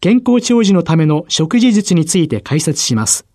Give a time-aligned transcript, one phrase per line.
[0.00, 3.26] 健康長寿のための食事術について解説します。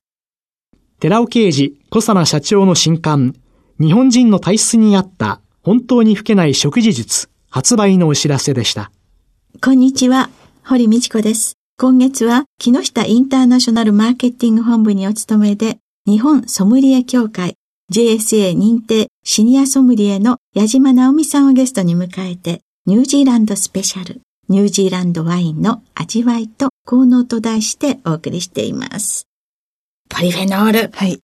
[0.99, 3.35] 寺尾啓治小佐奈社長の新刊、
[3.79, 8.91] 日本人の体質に合った本当に老けない食事術発売のお知らせでした。
[9.61, 10.29] こんにちは、
[10.65, 11.57] 堀道子です。
[11.77, 17.55] 今月は木下インターナショナルマーケティング本部にお勤めで、日本ソムリエ協会
[17.91, 29.27] JSA 認定シニアソムリエの矢島直美さんをゲストに迎えて、ニュージーランドスペシャル、ニュージーランドワインの味わいと効能と題してお送りしています。
[30.09, 30.91] ポリフェノール。
[30.93, 31.19] はい。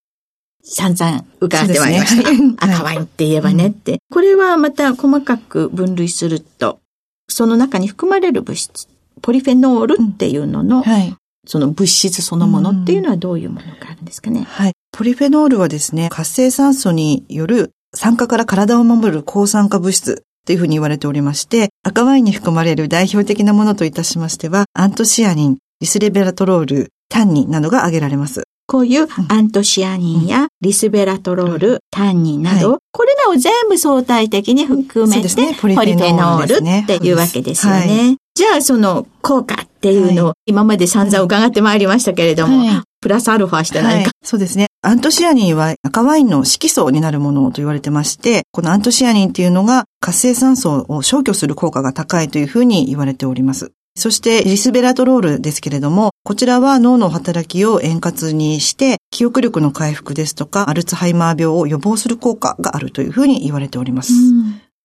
[0.63, 2.31] 散々伺ってまいりました。
[2.31, 6.79] ね、 赤ワインって言えばねって、これはまた細かく分類すると、
[7.27, 8.87] その中に含まれる物質、
[9.21, 14.45] ポリフェノールっていうのの、はい、その物質そのものっていうのはどういうものがあるんですかね。
[14.49, 14.73] はい。
[14.91, 28.43] ポリフェノールはですね、活性酸素による酸化から体を守る抗酸化物質というふうに言われておりまして、赤ワインに含まれる代表的なものといたしましては、アントシアニン、リスレベラトロール、タンニンなどが挙げられます。
[28.67, 35.29] こういうアントシアニンやリスベラトロール、タンニンなど、これらを全部相対的に含めて、
[35.59, 38.17] ポリフェノールっていうわけですよね。
[38.35, 44.68] じゃあその効果っていうのを今まで散々伺ってまいりましたけれども、プラスアルファして何か、そうですね。
[44.81, 53.73] アントシアニンは赤ワインの色素になるものと言われてまして、このアントシアニンっていうのが活性酸素を消去する効果が高いというふうに言われております。
[53.97, 64.13] そしてリスベラトロールですけれども、こちらは脳の働きを円滑にして、記憶力の回復ですとか、アルツハイマー病を予防する効果があるというふうに言われております。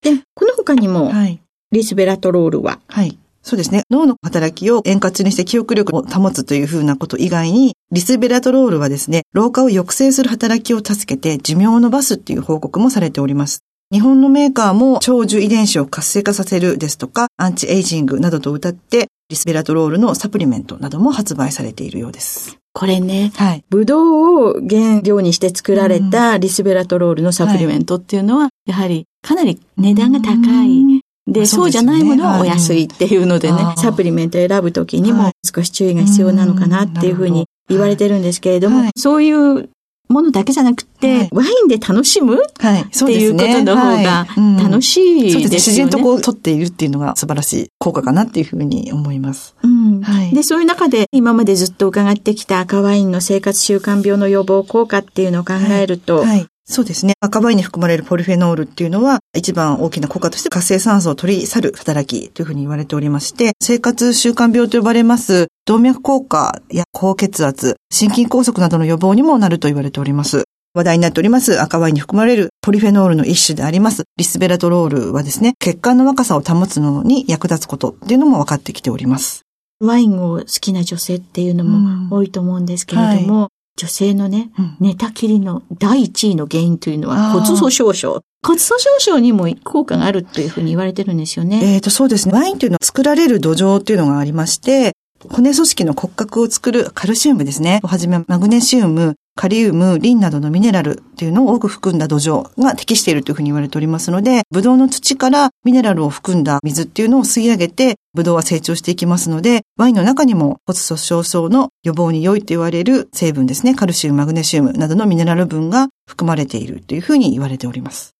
[0.02, 1.40] で、この他にも、はい、
[1.70, 3.16] リスベラトロールは、はい。
[3.44, 3.82] そうですね。
[3.90, 13.60] 脳の働きを円滑にして記憶力を保つというふうなこと以外に、リスベラトロールはですね、老化を抑制する働きを助けて寿命を伸ばすっていう報告もされております。
[13.92, 22.56] 日本のメーカーも長寿遺伝子を活性化させるですとか、アンチエイジングなどと歌って、リスベラトロールのサプリメントなども発売されているようです。
[22.72, 31.03] これね、はい、ブドウを原料にして作られたリスベラトロールのサプリメントっていうのは、やはりかなり値段が高い。
[31.26, 39.70] で、そうじゃないものはお安いっていうのでね、サプリメントを選ぶときにも少し注意が必要なのかなっていうふうに言われてるんですけれども、そういう
[40.08, 44.26] ものだけじゃなくて、はい、ワインで楽しむ、はい、っていうことの方が
[44.62, 45.44] 楽しいですよね。
[45.44, 45.72] そうですね。
[45.72, 49.56] 自然とこう取っているっていうのが素晴らしい効果かなっていうふうに思います。
[49.62, 50.02] うん。
[50.02, 50.34] はい。
[50.34, 56.22] で、そういう中で今までずっと伺ってきた赤ワインの生活習慣病の予防効果っていうのを考えると、
[56.66, 57.12] そうですね。
[57.20, 70.44] 赤ワインに含まれるポリフェノールっていうのは、一番大きな効果として活性酸素を取り去る働きというふうに言われておりまして、生活習慣病と呼ばれます動脈硬化や高血圧、心筋梗塞などの予防にもなると言われております。
[70.72, 79.42] 話題になっております赤ワインに含まれるポリフェノールの一種でありますリスベラトロールはですね、血管の若さを保つのに役立つことっていうのも分かってきております。
[79.80, 88.22] ワインを好きな女性っていうのも多いと思うんですけれども、うんはい女性のね、うん、寝たきりの第一位の原因というのは骨粗鬆症。
[88.46, 91.60] 骨粗鬆症にも効果があるというふうに言われてるんですよね。
[91.74, 92.34] えっ、ー、と、そうですね。
[92.34, 94.92] ワインというのは作られる土壌っていうのがありまして、
[95.30, 97.80] 骨組織の骨格を作るカルシウムですね。
[97.82, 118.14] をはじめマグネシウム、カリウム、リンなどのミネラルっていうのを多く含んだ土壌が適しているというふうに言われておりますので、ブドウの土からミネラルを含んだ水っていうのを吸い上げて、ブドウは成長していきますので、ワインの中にも骨粗鬆症の予防に良いと言われる成分ですね、カルシウム、マグネシウムなどのミネラル分が含まれているというふうに言われております。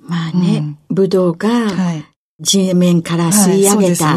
[0.00, 1.48] まあね、うん、ブドウが
[2.40, 4.14] 地面から吸い上げた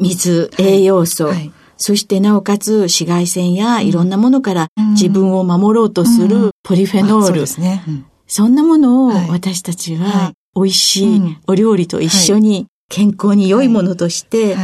[0.00, 7.46] 水、栄養素、はいそしてなおかつ紫外線やいろんなものから自分を守ろうとするポリフェノール。
[7.46, 7.82] そね、
[8.26, 14.56] そんなものを私たちは美味しいお料理と一緒に健康に良いものとして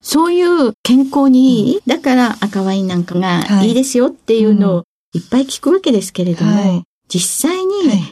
[0.00, 6.82] そういう健康にいい、だから赤ワインなんかがいいですよっていうのをいっぱい聞くわけですけれども、はい。
[7.08, 7.65] 実際に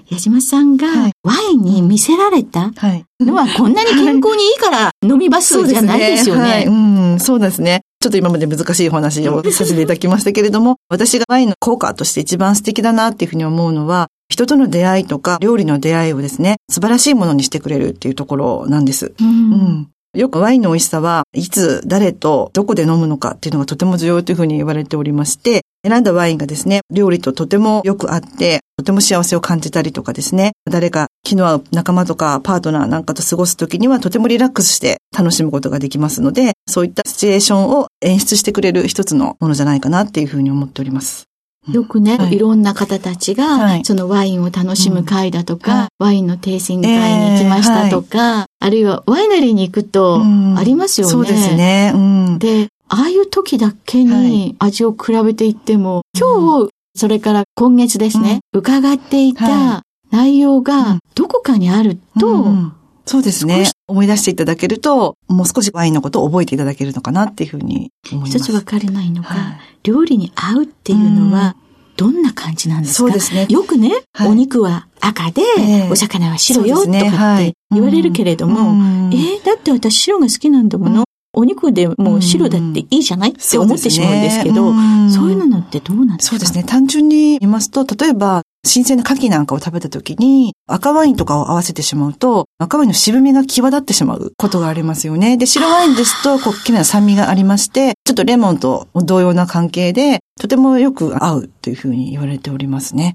[0.08, 0.86] 矢島さんが
[1.22, 2.72] ワインに見せられた
[3.20, 6.40] のはこんなに健康にいいから飲みますじゃないですよね。
[6.42, 6.72] はい、う
[7.16, 7.82] ん、そうですね。
[8.00, 19.14] ちょっと今まで難しいお話をさせていただきましたけれども、 私がワインの効果として一番素敵だなっていうふうに思うのは、人との出会いとか料理の出会いをですね、素晴らしいものにしてくれるっていうところなんです。
[19.18, 19.88] うん、うん。
[20.14, 41.24] よくワインの美味しさは、いつ、誰と、どこで飲むのかっていうのがとても重要というふうに言われておりまして、選んだワインがですね、料理ととてもよく合って、とても幸せを感じたりとかですね、誰か気の合う仲間とかパートナーなんかと過ごすときにはとてもリラックスして楽しむことができますので、そういったシチュエーションを演出してくれる一つのものじゃないかなっていうふうに思っております。
[41.68, 45.78] よくね、はい、いろんな方たちが、はい、そのワインを楽しむ会だとか、うん。
[45.78, 50.20] はい、ワインのテイシング会に行きましたとか、えー、あるいはワイナリーに行くと
[50.56, 51.12] ありますよね。
[51.12, 51.92] そうですね。
[51.94, 59.82] うん、で、ああいう時だけに味を比べていっても、今日、それから今月ですね、うん、伺っていた
[60.12, 62.72] 内容がどこかにあると、うん
[63.06, 63.66] そうですね。
[63.86, 68.38] 思い出していただけると、もう少しワインのことを覚えていただけるのかなっていうふうに思います。
[68.38, 71.54] 一つわからないのが、はい、料理に合うっていうのは、
[71.98, 72.98] どんな感じなんですか？
[73.00, 73.46] そうですね。
[73.50, 78.72] よくね、はい、お肉は赤で、えー、お魚は白よ、とかって言われるけれども、
[79.10, 81.04] ねえー、だって私白が好きなんだもの。
[81.34, 83.30] お肉でもう白だっていいじゃない？
[83.30, 84.72] って思ってしまうんですけど、
[85.10, 86.36] そういうのってどうなんですか？
[86.36, 86.64] そうですね。
[86.64, 95.36] 単純に言いますと、例えば、新鮮な牡蠣なんかを食べた時に、赤ワインとかを合わせてしまうと、赤ワインの渋みが際立ってしまうことがありますよね。
[95.36, 103.14] で、白ワインですと、こう、きれいな酸味がありまして、ちょっとレモンと同様な関係で、とてもよく合うというふうに言われておりますね。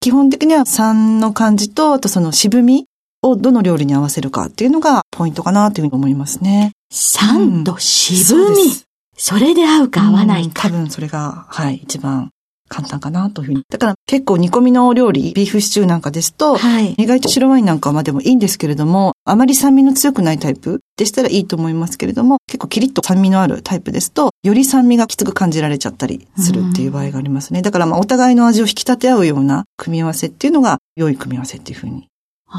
[0.00, 2.86] 基本的には酸の感じと、あとその渋み
[3.26, 6.72] をどの料理に合わせるかっていうのがポイントかなというふうに思いますね。
[6.90, 8.70] 酸と渋み、うん、
[9.16, 10.62] それで合うか合わないか。
[10.62, 12.30] 多分それが、はい、一番
[12.68, 13.62] 簡単かなというふうに。
[13.70, 27.62] だから結構煮込みの料理、ビーフシチューなんかですと、はい、意外と白ワインなんかまでもいいんですけれども、あまり酸味の強くないタイプでしたらいいと思いますけれども、結構キリッと酸味のあるタイプですと、より酸味がきつく感じられちゃったりするっていう場合がありますね。
[27.62, 32.08] だからまあお互いの味を引き立て合うような組み合わせっていうのが良い組み合わせっていうふうに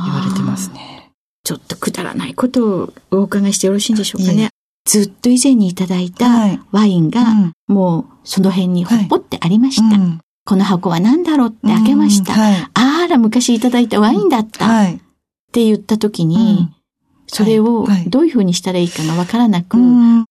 [0.05, 1.11] 言われてますね。
[1.43, 4.49] ちょっとくだらないことをお伺いしてよろしいんでしょうかね。
[4.85, 6.27] ずっと以前にいただいた
[6.71, 7.23] ワインが、
[7.67, 9.83] もうその辺にほっぽってありました。
[9.83, 12.31] はいうんこの箱は何だろうって開けました。
[12.31, 14.65] はい、あら、昔いただいたワインだった。
[14.65, 14.97] はい、っ
[15.51, 16.69] て言った時に、
[17.27, 19.77] それをどういうふうにしたらいいかがわからなく、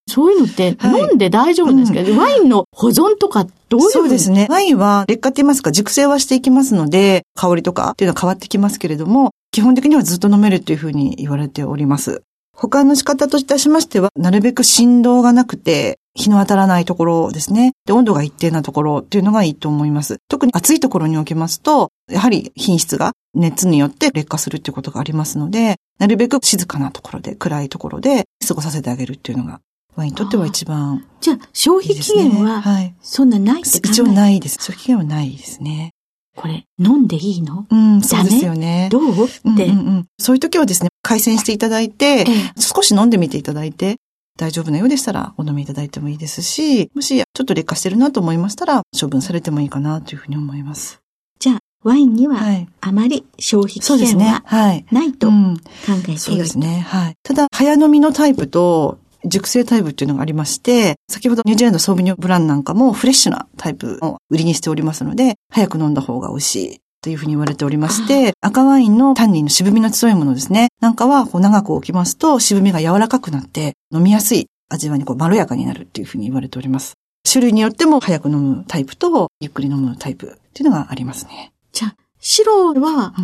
[0.09, 4.47] そういうのって飲んで大丈夫なんですか、ワインの保存とかどういうそうですね。
[4.49, 12.23] ワインは劣化って言いますか、熟成はしていきますので、香りとかっていうのは変わってきますけれども、基本的にはずっと飲めるというふうに言われております。
[12.57, 17.73] 保管の仕方といたしましては、なるべく振動がなくて、日の当たらないところですね。
[17.85, 20.17] で、温度が一定なところっていうのがいいと思います。
[20.29, 29.61] 特に暑いところにおきますと、やはり品質が熱によって劣化するっていうことがありますので、なるべく静かなところで、暗いところで過ごさせてあげるっていうのが、
[29.95, 34.57] ワインにとっては一番、ね、じゃあ、消費期限は、はい、そんなないって一応ないです。
[34.57, 35.93] 消費期限はないですね。
[36.35, 37.67] これ、飲んでいいの？
[37.71, 38.91] うん、そうですよね。
[38.91, 39.25] どう？
[39.25, 42.25] って、うんうんうん、そういう時はですね、回線していただいて、ええ、
[42.57, 43.97] 少し飲んでみていただいて、
[44.37, 50.99] 大丈夫なようでしたらお飲みいただいてもいいですし、もしちょっと劣化してるなと思いましたら処分されてもいいかなというふうに思います。
[51.39, 52.41] じゃあ、ワインには
[52.81, 54.43] あまり消費期限は
[54.91, 55.35] ないと考
[55.99, 56.85] えている、そうですね。
[56.89, 57.15] はい。
[57.23, 70.71] ただ、早飲みのタイプと熟成タイプっていうのがありまして、先ほどニュージーランドソービニョブランなんかもフレッシュなタイプを売りにしておりますので、早く飲んだ方が美味しいというふうに言われておりまして、赤ワインのタンニンの渋みの強いものですね。
[70.81, 76.95] なんかはこう長く置きますと渋みが柔らかくなって飲みやすい味わいにこうまろやかになるっていうふうに言われております。
[77.31, 81.53] 種類によっても早く飲むタイプとゆっくり飲むタイプっていうのがありますね。
[81.71, 83.15] じゃあ、白は、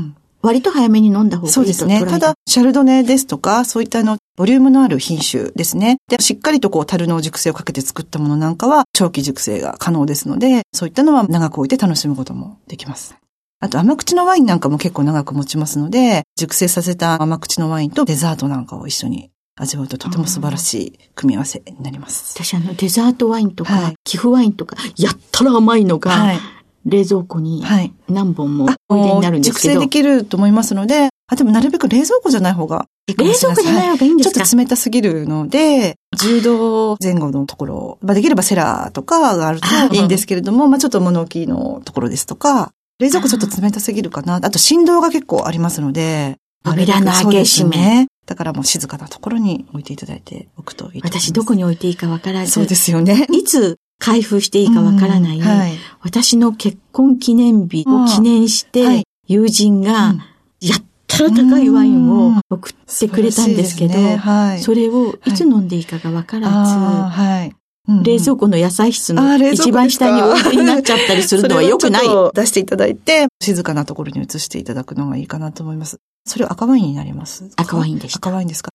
[0.43, 2.07] 割と早めに飲んだ方がいいそうですね。
[2.07, 5.97] ただ、シャルドネですとか、そういったあの、ボリュームのある品種ですね。
[6.09, 13.17] で、しっかりとこう、樽の熟成をかけて作ったものなんかは、長期熟成が可能ですので、そういったのは長く置いて楽しむこともできます。
[13.63, 22.35] あと甘口のワインなんかも結構長く持ちますので、熟成させた甘口のワインとデザートなんかを一緒に味わうととても素晴らしい組み合わせになります。
[22.37, 26.39] 私あのデザートワインとか、はい、寄付ワインとか、やったら甘いのが、はい、
[26.87, 27.63] 冷蔵庫に
[28.09, 44.37] 何本もおいでになるんですけど、熟成できると思いますので、あ、でもなるべく冷蔵庫じゃない方がいいかもしれない冷蔵庫じゃない方がいいんですか、ちょっと冷たすぎるので、10度前後のところ、まあ、できればセラーとかがあるといいんですけれども、まあ、ちょっと物置のところですとか、冷蔵庫ちょっと冷たすぎるかな。
[44.37, 47.77] あと振動が結構ありますので、扉の開け閉め。
[47.77, 48.07] ね。
[48.25, 51.09] だからもう静かなところに置いていただいておくといいと。
[51.09, 52.53] 私どこに置いていいかわからず。
[52.53, 53.27] そうですよね。
[53.33, 55.73] いつ開封していいかわからない、うんはい。
[56.01, 60.23] 私の結婚記念日を記念して、はい友人がうん、
[60.61, 64.61] やったら高いワインを送ってくれたんですけど、素晴らしいねはい。
[64.61, 67.55] それをいつ飲んでいいかがわからず、はい。
[67.89, 72.03] 冷蔵庫の野菜室の一番下に置いてになっちゃったりするのは良くない。
[72.35, 75.99] 出していただいて、静かなところに移していただくのがいいかなと思います。
[76.25, 77.51] それは赤ワインになります。
[77.57, 78.19] 赤ワインでした。
[78.19, 78.71] 赤ワインですか。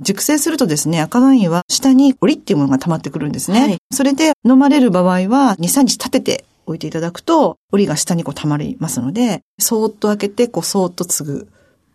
[0.00, 3.60] 熟成するとですね、赤ワインは下にオリっていうものが溜まってくるんですね。
[3.60, 3.78] はい。
[3.92, 11.48] それで飲まれる場合は2、3日立てて置いていただくと、オリが下にこう溜まりますので、そーっと開けて、こうそーっと継ぐ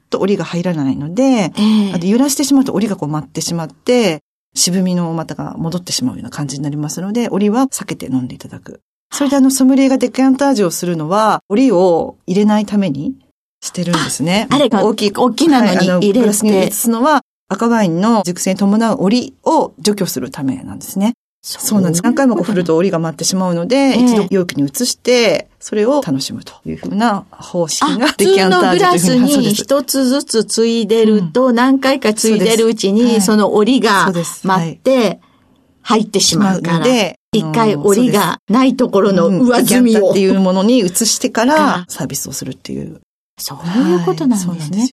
[0.09, 1.51] とオリが入らないので、え
[1.89, 1.93] え。
[1.93, 4.19] あと揺らしてしまうと檻がこう舞ってしまって、
[4.53, 8.81] 渋みの股が戻ってしまうような感じになりますので、檻は避けて飲んでいただく。
[9.13, 13.15] それであの、ソムリエがデキャンタージュをするのは、檻を入れないために
[13.61, 14.47] してるんですね。
[14.49, 21.13] あれが大きい、大きなのに入れてグラスに移すのは、赤ワインの熟成に伴う檻を除去するためなんですね。
[21.41, 21.81] そう。
[21.81, 22.03] なんです。
[22.03, 24.03] 何回もこう振ると檻が舞ってしまうので、ええ。
[24.03, 34.45] 一度容器に移して、それを楽しむというふうな方式あ、が普デキャンタ通のグージュというふうラスに一つずつついでると、何回かついでるうちに、その折りがそうです。
[34.45, 35.19] 待って、
[35.81, 40.11] 入ってしまうから、で、一回折りがないところの上積みを。
[40.11, 40.19] って。
[40.19, 43.01] いうものに移してかかららサービスをするっていう。
[43.39, 44.89] そういうことなんですね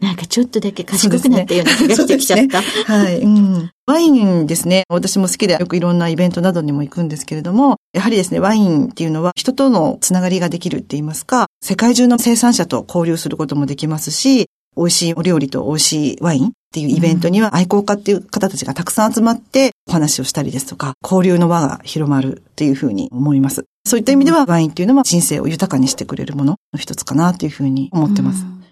[0.00, 2.60] なんかちょっとだけ賢くなったような気がしてきちゃった。
[2.60, 3.70] はい、うん。
[3.86, 4.84] ワインですね。
[4.88, 23.64] 私も好きでよくいろんなイベントなどにも行くんですけれども、やはりですね、ワインっていうのは人とのつながりができるって言いますか、世界中の生産者と交流することもできますし、美味しいお料理と美味しいワインっていうイベントには愛好家っていう方たちがたくさん集まってお話をしたりですとか、交流の輪が広まるっていうふうに思います。
[23.86, 28.42] そういった意味ではワインっていうのは人生を豊かにしてくれるものの一つかなというふうに思ってます。
[28.42, 28.65] うん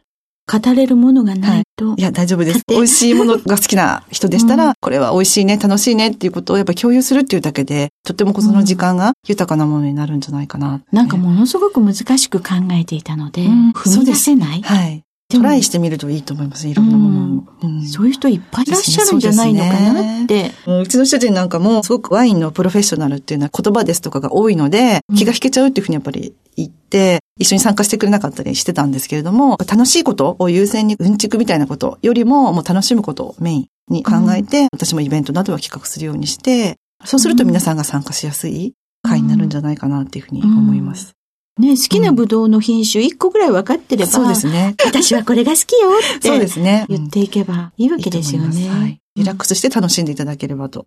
[0.46, 2.62] 語れるものがないと、いや、大丈夫です。
[2.68, 10.82] 美味しいものが好きな人でしたら、これは美味しいね、楽しいねっていうことをやっぱり共有するっていうだけで、とってもその時間が豊かなものになるんじゃないかな。
[10.92, 15.02] なんかものすごく難しく考えていたので、うん踏み出せない、はい。
[15.30, 16.68] トライしてみるといいと思います。
[16.68, 17.44] いろんなものを。
[17.62, 20.52] うんそういう人いっぱいいらっしゃるんじゃないのかなって。
[20.66, 41.14] もううちの主人なんかも、すごくワインのプロフェッショナルっていうのは言葉ですとかが多いので、うん気が引けちゃうっていうふうにやっぱり言って、一緒に参加してくれなかったりしてたんですけれども、楽しいことを優先にうんちくみたいなことよりも、もう楽しむことをメインに考えて、私もイベントなどは企画するようにして、そうすると皆さんが参加しやすい会になるんじゃないかなっていうふうに思います。
[41.58, 44.74] ね、好きなブドウの品種1個ぐらい分かってれば、そうですね。
[44.84, 46.86] 私はこれが好きよって そうですね。
[46.88, 49.00] 言っていけばいいわけですよいいと思いますはいね。
[49.16, 50.86] リラックスして楽しんでいただければと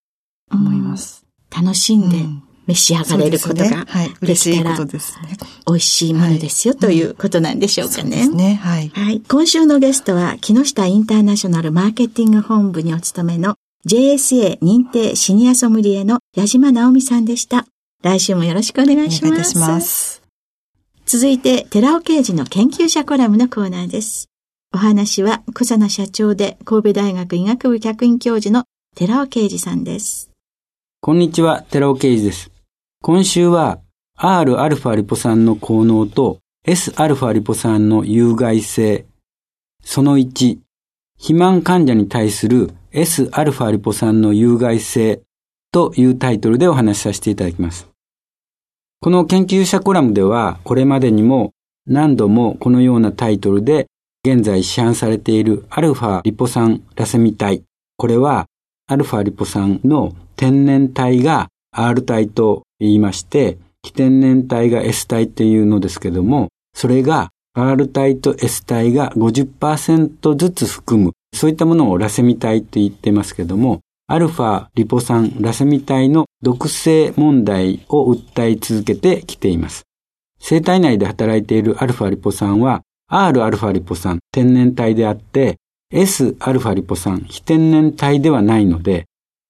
[0.52, 1.26] 思います。
[1.56, 4.10] 楽しんでうん召し上がれることがねはい。
[4.10, 5.38] で嬉しいこきたらとですね。
[5.66, 8.30] 美味しいものですよということなんでしょうかねそうです。
[8.32, 8.60] ね。
[8.62, 8.90] はい。
[8.90, 9.22] はい。
[9.28, 13.56] 今週のゲストは、木下インターナショナルマーケティング本部にお勤めの
[13.86, 17.66] JSA 認定シニアソムリエの矢島直美さんでした。
[18.04, 19.32] 来週もよろしくお願おいします。
[19.32, 20.22] 願いいたします。
[21.06, 24.28] 続いて、寺尾刑事の研究者コラムのコーナーです。
[24.74, 30.30] お話は、小佐奈社長で神戸大学医学部客員教授の寺尾刑事さんです。
[31.00, 32.57] こんにちは、寺尾啓二です。
[33.03, 33.81] 今週は
[34.17, 39.07] Rα リポ酸の効能と Sα リポ酸の有害性。
[39.83, 40.59] その1、
[41.17, 45.23] 肥満患者に対する Sα リポ酸の有害性
[45.73, 47.89] というタイトルでお話しさせていただきます。
[49.01, 51.51] この研究者コラムでは、これまでにも
[51.87, 53.89] 何度もこのようなタイトルで
[54.25, 57.65] 現在市販されている α リポ酸ラセミ体。
[57.97, 58.47] これは
[58.87, 79.84] α リポ酸の天然体が R 体と言いまして、非天然体が S 体っていうのですけども、それが R 体と S 体が50%ずつ含む、そういったものをラセミ体って言ってますけども、アルファリポ酸ラセミ体の毒性問題を訴え続けてきています。
[80.40, 85.58] 生体内で働いているアルファリポ酸は Rα リポ酸天然体であって
[85.92, 89.06] Sα リポ酸非天然体ではないので、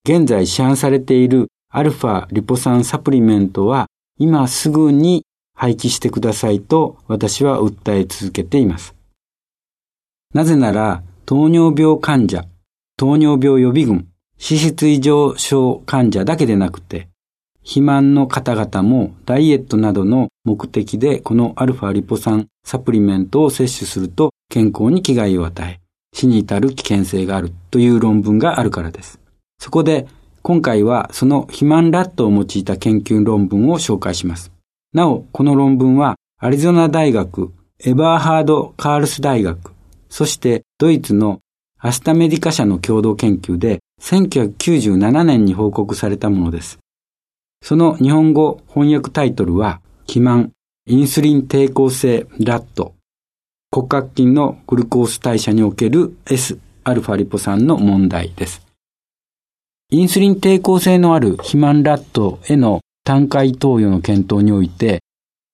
[0.08, 8.96] 現在市販されているアルファリポ酸サプリメントは今すぐに廃棄してくださいと私は訴え続けています。
[10.34, 12.46] なぜなら糖尿病患者、
[12.96, 14.08] 糖尿病予備軍、
[14.40, 17.10] 脂質異常症患者だけでなくて、
[17.60, 25.82] 肥満の方々もダイエットなどの目的でこのアルファリポ酸サプリメントを摂取すると健康に危害を与え、
[26.14, 29.20] 死に至る危険性があるという論文があるからです。
[29.60, 30.08] そこで
[30.48, 34.54] 今回はその肥満ラットを用いた研究論文を紹介します。
[34.94, 37.52] なお、この論文はアリゾナ大学、
[37.84, 39.74] エバーハード・カールス大学、
[40.08, 41.42] そしてドイツの
[41.78, 46.80] アスタメディカ社の共同研究で1997年に報告されたものです。
[47.62, 50.54] その日本語翻訳タイトルは、肥満、
[50.86, 52.96] インスリン抵抗性ラット、
[53.70, 58.67] 骨格筋のグルコース代謝における Sα リポ酸の問題です。
[59.95, 65.03] インスリン抵抗性のある肥満ラットへの単回投与の検討において、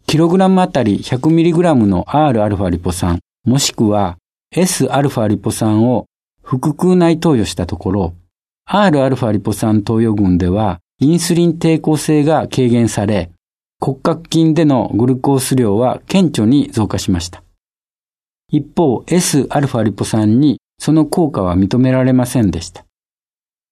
[0.07, 4.17] キログラムあたり 100mg の Rα リポ酸、もしくは
[4.55, 6.07] Sα リポ酸を
[6.45, 8.15] 腹腔内投与したところ、
[8.71, 13.33] Rα リポ酸投与群ではインスリン抵抗性が軽減され、
[13.81, 17.43] 骨格筋でのグルコース量は顕著に増加しました。
[18.53, 22.85] 一方、Sα リポ酸にその効果は認められませんでした。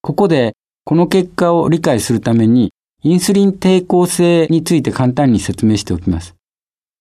[0.01, 0.53] ここで、
[0.83, 6.35] この結果を理解するために、インスリン抵抗性について簡単に説明しておきます。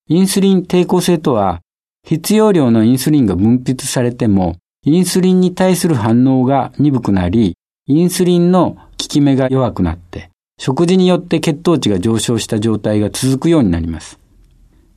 [0.09, 1.61] インスリン抵抗性とは、
[2.07, 14.19] 必要量のインスリンが分泌されても、インスリンに対する反応が鈍くなり、インスリンの効き目が弱くなって、食事によって血糖値が上昇した状態が続くようになります。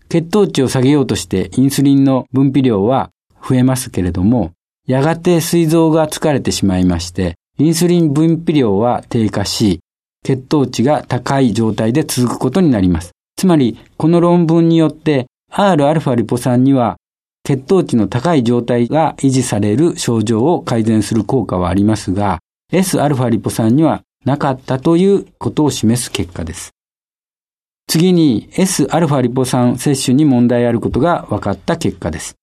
[0.10, 3.10] 血糖値を下げようとしてインスリンの分泌量は
[3.42, 4.52] 増えますけれども、
[4.86, 9.81] やがて膵臓が疲れてしまいまして、インスリン分泌量は低下し、
[10.25, 13.13] 血糖値が高い状態で続くことになります。
[13.37, 16.97] つまり、この論文によって Rα リポ酸には
[17.45, 26.73] 血糖値の高い状態が維持される症状を改善する効果はありますが、Sα リポ酸にはなかったということを示す結果です。
[27.87, 32.35] 次に Sα リポ酸摂取に問題あることが分かった結果です。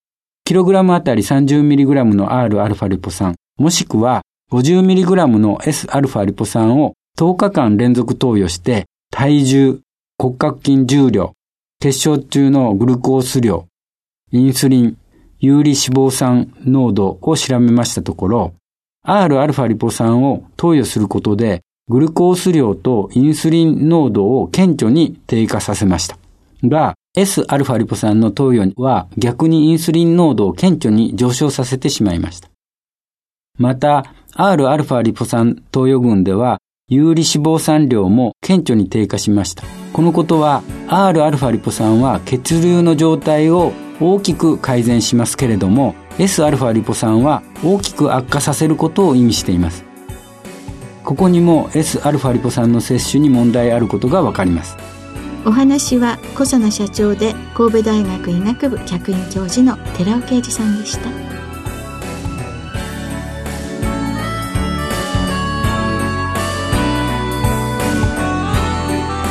[0.43, 9.79] キログラムあたり 30mg の Rα リポ酸、もしくは 50mg の Sα リポ酸を10日間連続投与して体重、
[10.17, 11.33] 骨格筋重量、
[11.79, 13.67] 血小中のグルコース量、
[14.31, 14.97] インスリン、
[15.39, 18.53] 有利脂肪酸濃度を調べましたところ、
[19.05, 26.17] Rα リポ酸を投与することで、グルコース量とインスリン濃度を顕著に低下させました。
[26.63, 32.49] が、Sα リポ酸の投与は逆にインスリン濃度を顕著に上昇させてしまいました。
[33.57, 39.63] また、 Rα リポ酸投与群では、有利脂肪酸量も顕著に低下しました。
[39.93, 49.83] このことは、Rα リポ酸は血流の状態を大きく改善しますけれども、Sα リポ酸は大きく悪化させることを意味しています。
[51.03, 54.77] ここにも Sα リポ酸の摂取に問題あることがわかります。
[55.45, 61.38] お話は小佐奈社長で神戸大学医学部客員教授の寺尾啓二さんでした。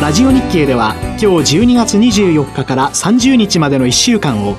[0.02, 4.56] ラジオ日経では今日12月24日から30日までの1週間を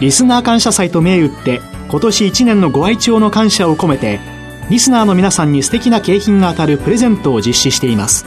[0.00, 4.20] リスナー感謝祭と銘打って今年1年のご愛聴の感謝を込めて
[4.68, 8.26] リスナーの皆さんに素敵な景品が当たるプレゼントを実施しています。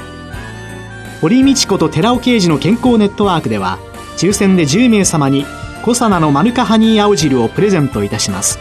[1.22, 3.78] 堀井美智子と寺尾啓二の健康ネットワークでは
[4.18, 5.46] 抽選で10名様に
[5.84, 8.58] コサナのマヌカハニー青汁をプレゼントいたします。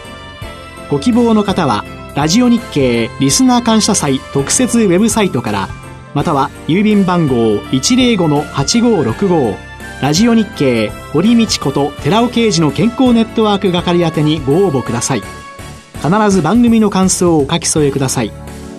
[0.91, 1.83] ご希望の方は
[2.15, 5.69] ラジオ日経リスナー感謝祭特設ウェブサイトから
[6.15, 9.55] または郵便番号105-8565
[10.01, 15.23] ラジオ日経堀道子と寺尾啓二の健康ネットワーク係宛てにご応募ください。
[16.01, 18.31] 必ず番組の感想をお書き添えください。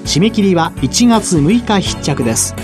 [0.04, 2.54] 締め切りは1月6日必着です。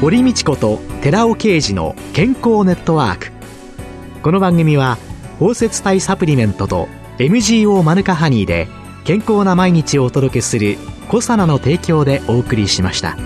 [0.00, 3.30] 堀道子と寺尾啓二の健康ネットワーク。
[4.20, 4.98] この番組は
[5.38, 8.66] 包摂体サプリメントと MGO マヌカハニーで
[9.04, 10.76] 健康な毎日をお届けする
[11.08, 13.16] コサナの提供でお送りしました。